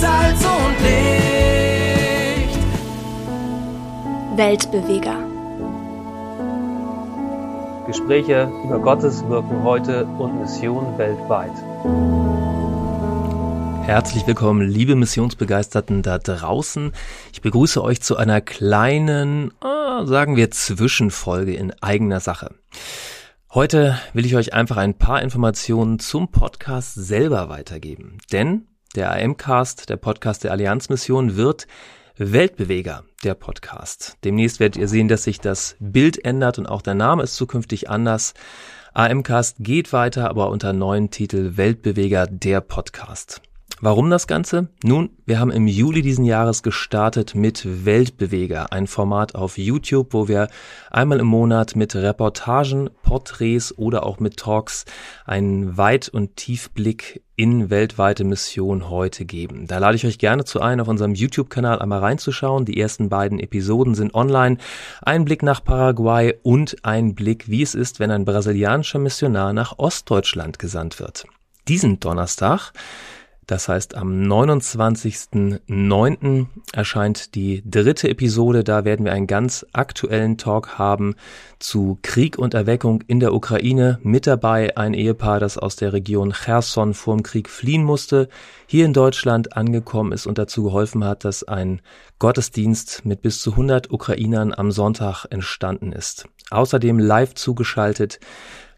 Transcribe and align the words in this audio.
Salz 0.00 0.44
und 0.44 0.80
Licht. 0.80 2.58
Weltbeweger. 4.36 5.16
Gespräche 7.88 8.48
über 8.64 8.78
Gottes 8.78 9.28
Wirken 9.28 9.64
heute 9.64 10.04
und 10.04 10.40
Mission 10.40 10.96
weltweit. 10.98 11.50
Herzlich 13.88 14.24
willkommen, 14.24 14.68
liebe 14.68 14.94
Missionsbegeisterten 14.94 16.02
da 16.02 16.18
draußen. 16.18 16.92
Ich 17.32 17.40
begrüße 17.40 17.82
euch 17.82 18.00
zu 18.00 18.16
einer 18.16 18.40
kleinen, 18.40 19.50
äh, 19.64 20.06
sagen 20.06 20.36
wir, 20.36 20.52
Zwischenfolge 20.52 21.54
in 21.54 21.72
eigener 21.82 22.20
Sache. 22.20 22.54
Heute 23.52 23.98
will 24.12 24.26
ich 24.26 24.36
euch 24.36 24.52
einfach 24.52 24.76
ein 24.76 24.94
paar 24.94 25.22
Informationen 25.22 25.98
zum 25.98 26.30
Podcast 26.30 26.94
selber 26.94 27.48
weitergeben. 27.48 28.18
Denn 28.30 28.68
der 28.94 29.12
AM-Cast, 29.12 29.88
der 29.88 29.96
Podcast 29.96 30.44
der 30.44 30.52
Allianzmission, 30.52 31.36
wird 31.36 31.66
Weltbeweger, 32.16 33.04
der 33.22 33.34
Podcast. 33.34 34.16
Demnächst 34.24 34.60
werdet 34.60 34.76
ihr 34.76 34.88
sehen, 34.88 35.08
dass 35.08 35.24
sich 35.24 35.40
das 35.40 35.76
Bild 35.78 36.24
ändert 36.24 36.58
und 36.58 36.66
auch 36.66 36.82
der 36.82 36.94
Name 36.94 37.22
ist 37.22 37.36
zukünftig 37.36 37.88
anders. 37.88 38.34
AM-Cast 38.94 39.56
geht 39.60 39.92
weiter, 39.92 40.28
aber 40.28 40.50
unter 40.50 40.72
neuen 40.72 41.10
Titel 41.10 41.56
Weltbeweger, 41.56 42.26
der 42.26 42.60
Podcast. 42.60 43.40
Warum 43.80 44.10
das 44.10 44.26
Ganze? 44.26 44.66
Nun, 44.82 45.10
wir 45.24 45.38
haben 45.38 45.52
im 45.52 45.68
Juli 45.68 46.02
diesen 46.02 46.24
Jahres 46.24 46.64
gestartet 46.64 47.36
mit 47.36 47.84
Weltbeweger, 47.84 48.72
ein 48.72 48.88
Format 48.88 49.36
auf 49.36 49.56
YouTube, 49.56 50.14
wo 50.14 50.26
wir 50.26 50.48
einmal 50.90 51.20
im 51.20 51.28
Monat 51.28 51.76
mit 51.76 51.94
Reportagen, 51.94 52.90
Porträts 53.04 53.78
oder 53.78 54.04
auch 54.04 54.18
mit 54.18 54.36
Talks 54.36 54.84
einen 55.26 55.76
Weit- 55.76 56.08
und 56.08 56.34
Tiefblick 56.34 57.22
in 57.36 57.70
weltweite 57.70 58.24
Mission 58.24 58.90
heute 58.90 59.24
geben. 59.24 59.68
Da 59.68 59.78
lade 59.78 59.94
ich 59.94 60.04
euch 60.04 60.18
gerne 60.18 60.44
zu 60.44 60.60
ein, 60.60 60.80
auf 60.80 60.88
unserem 60.88 61.14
YouTube-Kanal 61.14 61.78
einmal 61.78 62.00
reinzuschauen. 62.00 62.64
Die 62.64 62.80
ersten 62.80 63.08
beiden 63.08 63.38
Episoden 63.38 63.94
sind 63.94 64.12
online. 64.12 64.56
Ein 65.02 65.24
Blick 65.24 65.44
nach 65.44 65.62
Paraguay 65.62 66.34
und 66.42 66.84
ein 66.84 67.14
Blick, 67.14 67.48
wie 67.48 67.62
es 67.62 67.76
ist, 67.76 68.00
wenn 68.00 68.10
ein 68.10 68.24
brasilianischer 68.24 68.98
Missionar 68.98 69.52
nach 69.52 69.78
Ostdeutschland 69.78 70.58
gesandt 70.58 70.98
wird. 70.98 71.26
Diesen 71.68 72.00
Donnerstag 72.00 72.72
das 73.48 73.66
heißt, 73.66 73.96
am 73.96 74.22
29.09. 74.24 76.46
erscheint 76.74 77.34
die 77.34 77.62
dritte 77.64 78.10
Episode. 78.10 78.62
Da 78.62 78.84
werden 78.84 79.06
wir 79.06 79.14
einen 79.14 79.26
ganz 79.26 79.64
aktuellen 79.72 80.36
Talk 80.36 80.78
haben 80.78 81.14
zu 81.58 81.98
Krieg 82.02 82.38
und 82.38 82.52
Erweckung 82.52 83.02
in 83.06 83.20
der 83.20 83.32
Ukraine. 83.32 84.00
Mit 84.02 84.26
dabei 84.26 84.76
ein 84.76 84.92
Ehepaar, 84.92 85.40
das 85.40 85.56
aus 85.56 85.76
der 85.76 85.94
Region 85.94 86.34
Cherson 86.34 86.92
vorm 86.92 87.22
Krieg 87.22 87.48
fliehen 87.48 87.84
musste, 87.84 88.28
hier 88.66 88.84
in 88.84 88.92
Deutschland 88.92 89.56
angekommen 89.56 90.12
ist 90.12 90.26
und 90.26 90.36
dazu 90.36 90.64
geholfen 90.64 91.02
hat, 91.02 91.24
dass 91.24 91.42
ein 91.42 91.80
Gottesdienst 92.18 93.06
mit 93.06 93.22
bis 93.22 93.40
zu 93.40 93.52
100 93.52 93.90
Ukrainern 93.90 94.52
am 94.52 94.72
Sonntag 94.72 95.24
entstanden 95.30 95.92
ist. 95.92 96.26
Außerdem 96.50 96.98
live 96.98 97.32
zugeschaltet 97.32 98.20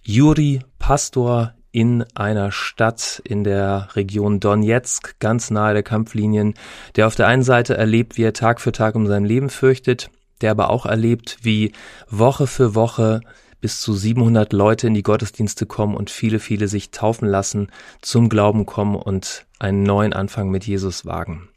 Juri 0.04 0.60
Pastor 0.78 1.54
in 1.72 2.04
einer 2.14 2.50
Stadt 2.52 3.22
in 3.24 3.44
der 3.44 3.88
Region 3.94 4.40
Donetsk, 4.40 5.18
ganz 5.20 5.50
nahe 5.50 5.74
der 5.74 5.82
Kampflinien, 5.82 6.54
der 6.96 7.06
auf 7.06 7.14
der 7.14 7.28
einen 7.28 7.42
Seite 7.42 7.76
erlebt, 7.76 8.16
wie 8.16 8.24
er 8.24 8.32
Tag 8.32 8.60
für 8.60 8.72
Tag 8.72 8.94
um 8.94 9.06
sein 9.06 9.24
Leben 9.24 9.50
fürchtet, 9.50 10.10
der 10.40 10.50
aber 10.50 10.70
auch 10.70 10.86
erlebt, 10.86 11.38
wie 11.42 11.72
Woche 12.08 12.46
für 12.46 12.74
Woche 12.74 13.20
bis 13.60 13.80
zu 13.80 13.92
700 13.92 14.52
Leute 14.52 14.86
in 14.86 14.94
die 14.94 15.02
Gottesdienste 15.02 15.66
kommen 15.66 15.94
und 15.94 16.10
viele, 16.10 16.38
viele 16.40 16.66
sich 16.66 16.90
taufen 16.90 17.28
lassen, 17.28 17.68
zum 18.00 18.28
Glauben 18.28 18.66
kommen 18.66 18.96
und 18.96 19.46
einen 19.58 19.82
neuen 19.82 20.12
Anfang 20.12 20.50
mit 20.50 20.66
Jesus 20.66 21.04
wagen. 21.04 21.48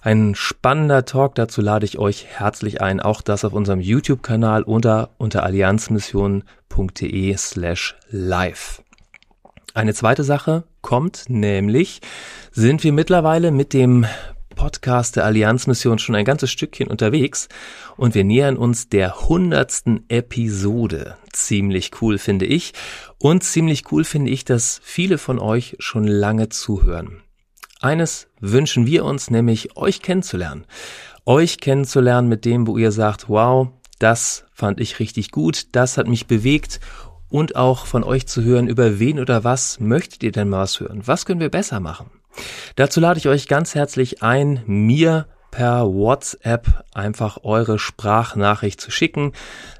Ein 0.00 0.34
spannender 0.36 1.04
Talk, 1.04 1.34
dazu 1.34 1.60
lade 1.60 1.84
ich 1.84 1.98
euch 1.98 2.26
herzlich 2.26 2.80
ein, 2.80 3.00
auch 3.00 3.20
das 3.20 3.44
auf 3.44 3.52
unserem 3.52 3.80
YouTube-Kanal 3.80 4.62
oder 4.62 5.10
unter 5.18 5.42
allianzmission.de 5.42 7.36
slash 7.36 7.96
live. 8.10 8.82
Eine 9.78 9.94
zweite 9.94 10.24
Sache 10.24 10.64
kommt, 10.80 11.26
nämlich 11.28 12.00
sind 12.50 12.82
wir 12.82 12.92
mittlerweile 12.92 13.52
mit 13.52 13.72
dem 13.72 14.06
Podcast 14.56 15.14
der 15.14 15.24
Allianzmission 15.24 16.00
schon 16.00 16.16
ein 16.16 16.24
ganzes 16.24 16.50
Stückchen 16.50 16.88
unterwegs 16.88 17.48
und 17.96 18.16
wir 18.16 18.24
nähern 18.24 18.56
uns 18.56 18.88
der 18.88 19.28
hundertsten 19.28 20.04
Episode. 20.08 21.16
Ziemlich 21.32 21.92
cool 22.02 22.18
finde 22.18 22.44
ich 22.44 22.72
und 23.18 23.44
ziemlich 23.44 23.92
cool 23.92 24.02
finde 24.02 24.32
ich, 24.32 24.44
dass 24.44 24.80
viele 24.82 25.16
von 25.16 25.38
euch 25.38 25.76
schon 25.78 26.08
lange 26.08 26.48
zuhören. 26.48 27.22
Eines 27.78 28.26
wünschen 28.40 28.84
wir 28.84 29.04
uns, 29.04 29.30
nämlich 29.30 29.76
euch 29.76 30.02
kennenzulernen. 30.02 30.64
Euch 31.24 31.60
kennenzulernen 31.60 32.28
mit 32.28 32.44
dem, 32.44 32.66
wo 32.66 32.78
ihr 32.78 32.90
sagt, 32.90 33.28
wow, 33.28 33.68
das 34.00 34.44
fand 34.52 34.80
ich 34.80 34.98
richtig 34.98 35.30
gut, 35.30 35.68
das 35.70 35.98
hat 35.98 36.08
mich 36.08 36.26
bewegt 36.26 36.80
und 37.28 37.56
auch 37.56 37.86
von 37.86 38.04
euch 38.04 38.26
zu 38.26 38.42
hören, 38.42 38.68
über 38.68 38.98
wen 38.98 39.18
oder 39.18 39.44
was 39.44 39.80
möchtet 39.80 40.22
ihr 40.22 40.32
denn 40.32 40.48
mal 40.48 40.62
was 40.62 40.80
hören? 40.80 41.02
Was 41.06 41.26
können 41.26 41.40
wir 41.40 41.50
besser 41.50 41.80
machen? 41.80 42.10
Dazu 42.76 43.00
lade 43.00 43.18
ich 43.18 43.28
euch 43.28 43.48
ganz 43.48 43.74
herzlich 43.74 44.22
ein, 44.22 44.62
mir 44.66 45.26
per 45.50 45.86
WhatsApp 45.86 46.84
einfach 46.92 47.38
eure 47.42 47.78
Sprachnachricht 47.78 48.80
zu 48.80 48.90
schicken. 48.90 49.32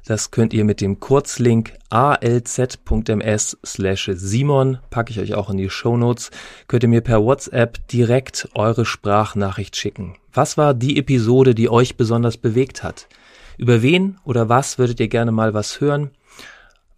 Das 0.05 0.31
könnt 0.31 0.53
ihr 0.53 0.65
mit 0.65 0.81
dem 0.81 0.99
Kurzlink 0.99 1.73
alz.ms 1.89 3.57
slash 3.65 4.11
Simon, 4.13 4.79
packe 4.89 5.11
ich 5.11 5.19
euch 5.19 5.35
auch 5.35 5.49
in 5.49 5.57
die 5.57 5.69
Show 5.69 5.95
Notes, 5.95 6.31
könnt 6.67 6.83
ihr 6.83 6.89
mir 6.89 7.01
per 7.01 7.23
WhatsApp 7.23 7.87
direkt 7.87 8.49
eure 8.55 8.85
Sprachnachricht 8.85 9.75
schicken. 9.75 10.15
Was 10.33 10.57
war 10.57 10.73
die 10.73 10.97
Episode, 10.97 11.55
die 11.55 11.69
euch 11.69 11.97
besonders 11.97 12.37
bewegt 12.37 12.83
hat? 12.83 13.07
Über 13.57 13.81
wen 13.81 14.17
oder 14.23 14.49
was 14.49 14.79
würdet 14.79 14.99
ihr 14.99 15.09
gerne 15.09 15.31
mal 15.31 15.53
was 15.53 15.81
hören? 15.81 16.11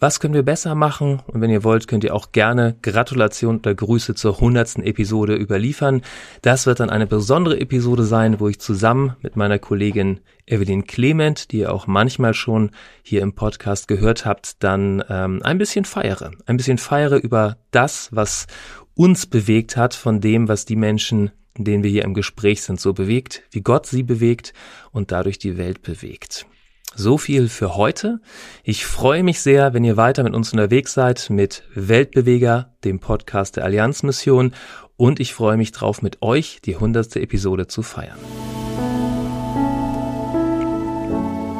Was 0.03 0.19
können 0.19 0.34
wir 0.34 0.41
besser 0.41 0.73
machen? 0.73 1.22
Und 1.28 1.41
wenn 1.41 1.51
ihr 1.51 1.63
wollt, 1.63 1.88
könnt 1.88 2.03
ihr 2.03 2.16
auch 2.16 2.31
gerne 2.31 2.75
Gratulation 2.81 3.57
oder 3.57 3.75
Grüße 3.75 4.16
zur 4.16 4.39
hundertsten 4.39 4.84
Episode 4.84 5.35
überliefern. 5.35 6.01
Das 6.41 6.66
wird 6.66 6.79
dann 6.79 6.89
eine 6.89 7.06
besondere 7.06 7.59
Episode 7.59 8.03
sein, 8.03 8.39
wo 8.39 8.47
ich 8.47 8.59
zusammen 8.59 9.16
mit 9.22 9.35
meiner 9.35 9.59
Kollegin 9.59 10.19
Evelyn 10.47 10.88
Clement, 10.88 11.51
die 11.51 11.59
ihr 11.59 11.72
auch 11.72 11.85
manchmal 11.85 12.34
schon 12.34 12.72
hier 13.03 13.22
im 13.22 13.34
Podcast 13.34 13.88
gehört 13.88 14.25
habt, 14.25 14.63
dann 14.63 15.03
ähm, 15.07 15.39
ein 15.44 15.59
bisschen 15.59 15.85
feiere. 15.85 16.31
Ein 16.47 16.57
bisschen 16.57 16.79
feiere 16.79 17.18
über 17.18 17.57
das, 17.69 18.09
was 18.12 18.47
uns 18.95 19.28
bewegt 19.28 19.78
hat, 19.78 19.94
von 19.94 20.19
dem, 20.19 20.47
was 20.47 20.66
die 20.66 20.78
Menschen 20.78 21.29
in 21.53 21.66
denen 21.66 21.83
wir 21.83 21.91
hier 21.91 22.06
im 22.06 22.13
Gespräch 22.13 22.63
sind, 22.63 22.79
so 22.79 22.94
bewegt, 22.94 23.44
wie 23.51 23.62
Gott 23.62 23.85
sie 23.85 24.03
bewegt 24.03 24.53
und 24.91 25.12
dadurch 25.12 25.38
die 25.38 25.57
Welt 25.57 25.81
bewegt. 25.83 26.47
So 26.96 27.18
viel 27.18 27.47
für 27.47 27.75
heute. 27.75 28.19
Ich 28.63 28.85
freue 28.85 29.24
mich 29.24 29.41
sehr, 29.41 29.74
wenn 29.74 29.84
ihr 29.84 29.96
weiter 29.96 30.24
mit 30.24 30.35
uns 30.35 30.52
unterwegs 30.52 30.94
seid 30.94 31.29
mit 31.29 31.63
Weltbeweger, 31.74 32.74
dem 32.84 33.00
Podcast 33.00 33.56
der 33.56 33.63
Allianzmission 33.63 34.53
und 34.97 35.19
ich 35.22 35.34
freue 35.34 35.56
mich 35.56 35.72
drauf, 35.72 36.01
mit 36.01 36.22
euch 36.22 36.59
die 36.62 36.75
hundertste 36.75 37.22
Episode 37.22 37.68
zu 37.68 37.81
feiern. 37.81 38.18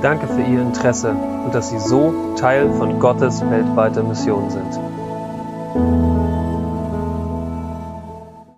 Danke 0.02 0.28
für 0.28 0.42
Ihr 0.42 0.62
Interesse 0.62 1.12
und 1.12 1.56
dass 1.56 1.70
Sie 1.70 1.80
so 1.80 2.36
Teil 2.38 2.70
von 2.74 3.00
Gottes 3.00 3.42
weltweiter 3.42 4.04
Mission 4.04 4.50
sind. 4.50 4.91